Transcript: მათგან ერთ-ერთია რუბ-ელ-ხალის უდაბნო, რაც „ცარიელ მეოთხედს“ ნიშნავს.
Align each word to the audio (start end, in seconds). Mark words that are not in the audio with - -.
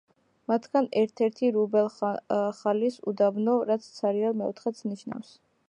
მათგან 0.51 0.87
ერთ-ერთია 1.01 1.51
რუბ-ელ-ხალის 1.57 2.97
უდაბნო, 3.13 3.55
რაც 3.73 3.91
„ცარიელ 3.99 4.37
მეოთხედს“ 4.41 4.83
ნიშნავს. 4.95 5.35